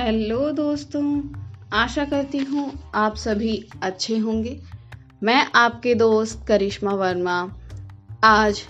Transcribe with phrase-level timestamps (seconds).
[0.00, 1.22] Hello दोस्तों,
[1.72, 4.60] आशा करती हूँ आप सभी अच्छे होंगे।
[5.22, 7.54] मैं आपके दोस्त करिश्मा वर्मा।
[8.24, 8.62] आज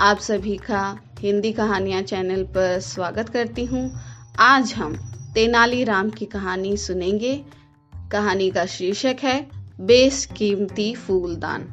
[0.00, 4.00] आप सभी का हिंदी कहानियाँ चैनल पर स्वागत करती हूँ।
[4.38, 4.96] आज हम
[5.34, 7.44] तेनालीराम की कहानी सुनेंगे।
[8.12, 9.48] कहानी का शीर्षक है
[9.80, 11.68] बेसकीमती फूलदान।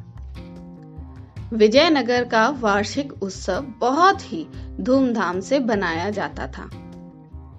[1.52, 4.46] विजयनगर का वार्षिक उत्सव बहुत ही
[4.80, 6.85] धूमधाम से बनाया जाता था।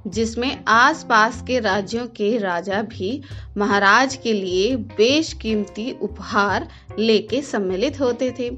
[0.08, 3.24] जिसमें आसपास के राज्यों के राजा भी
[3.58, 6.68] महाराज के लिए बेशकीमती उपहार
[7.00, 8.52] लेके सम्मिलित होते थे।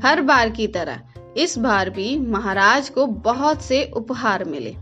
[0.00, 1.00] हर बार की तरह,
[1.36, 4.76] इस बार भी महाराज को बहुत से उपहार मिले।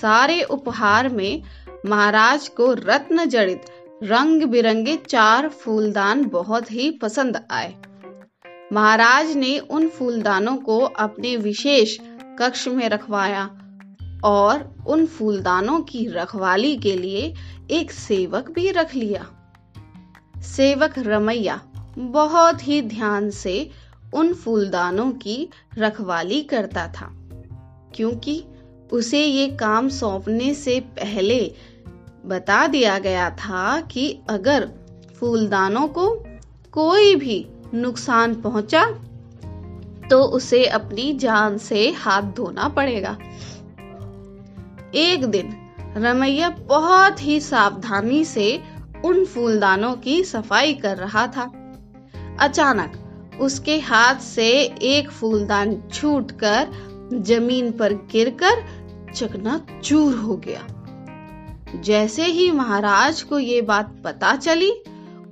[0.00, 1.42] सारे उपहार में
[1.86, 3.62] महाराज को रत्न जड़ित
[4.02, 7.74] रंग बिरंगे चार फूलदान बहुत ही पसंद आए।
[8.72, 11.98] महाराज ने उन फूलदानों को अपने विशेष
[12.38, 13.50] कक्ष में रखवाया।
[14.24, 17.34] और उन फूलदानों की रखवाली के लिए
[17.70, 19.26] एक सेवक भी रख लिया।
[20.42, 21.60] सेवक रमैया,
[21.98, 23.70] बहुत ही ध्यान से
[24.14, 25.48] उन फूलदानों की
[25.78, 27.10] रखवाली करता था,
[27.94, 28.42] क्योंकि
[28.92, 31.40] उसे ये काम सौंपने से पहले
[32.26, 34.68] बता दिया गया था कि अगर
[35.20, 36.08] फूलदानों को
[36.72, 38.84] कोई भी नुकसान पहुँचा
[40.10, 43.16] तो उसे अपनी जान से हाथ धोना पड़ेगा।
[44.94, 45.54] एक दिन
[45.96, 48.62] रमैया बहुत ही सावधानी से
[49.04, 51.42] उन फूलदानों की सफ़ाई कर रहा था।
[52.40, 52.98] अचानक
[53.40, 54.48] उसके हाथ से
[54.82, 56.68] एक फूलदान छूटकर
[57.14, 58.62] ज़मीन पर गिरकर
[59.14, 60.66] चकना चूर हो गया।
[61.80, 64.70] जैसे ही महाराज को ये बात पता चली,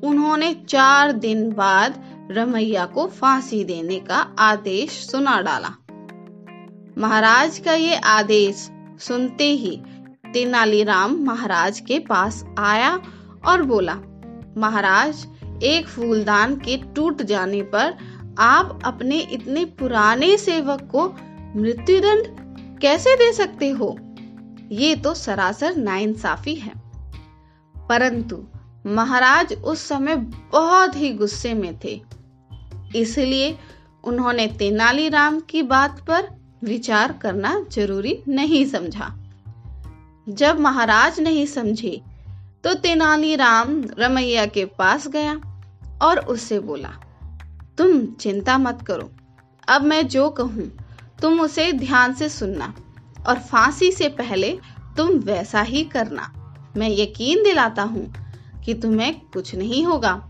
[0.04, 5.70] उन्होंने चार दिन बाद रमैया को फांसी देने का आदेश सुना डाला।
[6.98, 8.70] महाराज का ये आदेश
[9.00, 9.76] सुनते ही
[10.32, 12.94] तेनालीराम महाराज के पास आया
[13.46, 13.94] और बोला,
[14.58, 15.26] महाराज,
[15.62, 17.96] एक फूलदान के टूट जाने पर
[18.38, 21.08] आप अपने इतने पुराने सेवक को
[21.56, 23.96] मृत्युदंड कैसे दे सकते हो?
[24.72, 26.72] ये तो सरासर नाइंसाफी है।
[27.74, 28.44] परंतु
[28.86, 30.16] महाराज उस समय
[30.52, 32.00] बहुत ही गुस्से में थे,
[32.96, 33.56] इसलिए
[34.04, 36.28] उन्होंने तेनालीराम की बात पर
[36.62, 39.14] विचार करना ज़रूरी नहीं समझा।
[40.26, 42.00] जब महाराज नहीं समझे
[42.64, 45.34] तो तेनालीराम रमैया के पास गया
[46.02, 46.88] और उससे बोला,
[47.78, 49.10] तुम चिंता मत करो,
[49.68, 50.70] अब मैं जो कहूँ,
[51.22, 52.72] तुम उसे ध्यान से सुनना
[53.28, 54.52] और फांसी से पहले
[54.96, 56.32] तुम वैसा ही करना।
[56.76, 58.12] मैं यकीन दिलाता हूँ
[58.64, 60.20] कि तुम्हें कुछ नहीं होगा।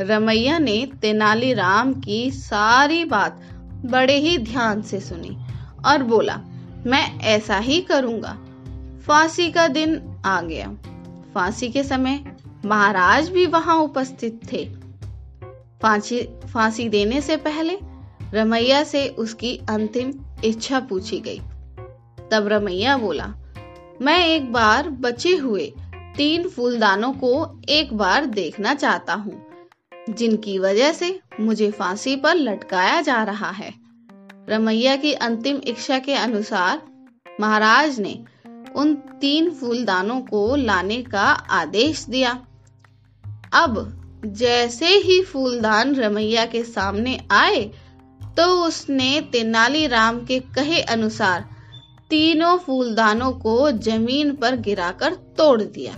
[0.00, 3.40] रमैया ने तेनालीराम की सारी बात
[3.86, 5.36] बड़े ही ध्यान से सुनी।
[5.86, 6.36] और बोला,
[6.86, 8.38] मैं ऐसा ही करूँगा।
[9.06, 10.68] फांसी का दिन आ गया।
[11.34, 12.24] फांसी के समय
[12.64, 14.64] महाराज भी वहाँ उपस्थित थे।
[15.82, 16.20] फांसी
[16.52, 17.78] फांसी देने से पहले
[18.34, 20.12] रमैया से उसकी अंतिम
[20.44, 21.38] इच्छा पूछी गई।
[22.30, 23.34] तब रमैया बोला,
[24.02, 25.72] मैं एक बार बचे हुए
[26.16, 29.42] तीन फूलदानों को एक बार देखना चाहता हूँ,
[30.10, 33.79] जिनकी वजह से मुझे फांसी पर लटकाया जा रहा है।
[34.48, 36.80] रमैया की अंतिम इच्छा के अनुसार
[37.40, 38.18] महाराज ने
[38.76, 42.30] उन तीन फूलदानों को लाने का आदेश दिया।
[43.54, 43.78] अब
[44.24, 47.62] जैसे ही फूलदान रमैया के सामने आए
[48.36, 51.44] तो उसने तेनालीराम के कहे अनुसार
[52.10, 55.94] तीनों फूलदानों को ज़मीन पर गिराकर तोड़ दिया।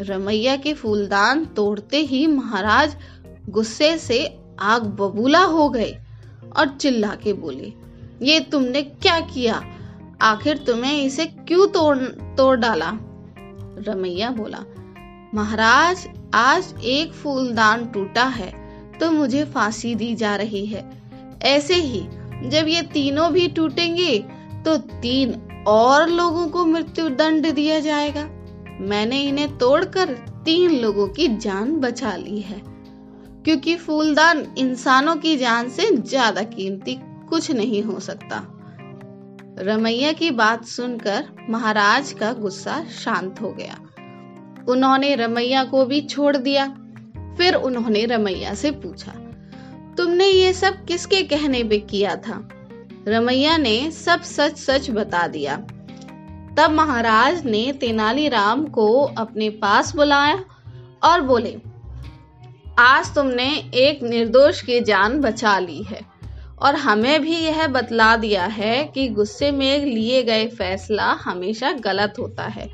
[0.00, 2.96] रमैया के फूलदान तोड़ते ही महाराज
[3.48, 4.24] गुस्से से
[4.60, 5.96] आग बबूला हो गए।
[6.58, 7.72] और चिल्ला के बोली,
[8.22, 9.62] ये तुमने क्या किया?
[10.22, 11.96] आखिर तुम्हें इसे क्यों तोड़
[12.36, 12.90] तोड़ डाला?
[13.86, 14.64] रमैया बोला,
[15.34, 18.50] महाराज, आज एक फूलदान टूटा है
[18.98, 20.84] तो मुझे फांसी दी जा रही है।
[21.44, 22.00] ऐसे ही,
[22.44, 24.18] जब ये तीनों भी टूटेंगे
[24.64, 25.34] तो तीन
[25.68, 28.28] और लोगों को मृत्यु दंड दिया जाएगा।
[28.80, 32.60] मैंने इन्हें तोड़कर तीन लोगों की जान बचा ली है।
[33.44, 36.94] क्योंकि फूलदान इंसानों की जान से ज़्यादा कीमती
[37.28, 38.42] कुछ नहीं हो सकता।
[39.58, 43.78] रमैया की बात सुनकर महाराज का गुस्सा शांत हो गया।
[44.68, 46.66] उन्होंने रमैया को भी छोड़ दिया।
[47.38, 49.12] फिर उन्होंने रमैया से पूछा,
[49.96, 52.48] तुमने ये सब किसके कहने पे किया था?
[53.08, 55.56] रमैया ने सब सच सच बता दिया।
[56.56, 60.42] तब महाराज ने तेनालीराम को अपने पास बुलाया
[61.02, 61.56] और बोले
[62.78, 66.00] आज तुमने एक निर्दोष की जान बचा ली है।
[66.58, 72.14] और हमें भी यह बतला दिया है कि गुस्से में लिए गए फैसला हमेशा गलत
[72.18, 72.68] होता है।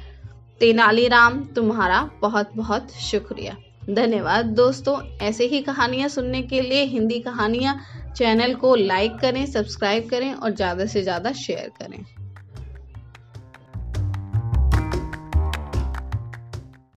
[0.61, 3.56] तेनालीराम, तुम्हारा बहुत बहुत शुक्रिया।
[3.91, 7.79] धन्यवाद। दोस्तों, ऐसे ही कहानियाँ सुनने के लिए हिंदी कहानियाँ
[8.17, 12.05] चैनल को लाइक करें, सब्सक्राइब करें और ज़्यादा से ज़्यादा शेयर करें।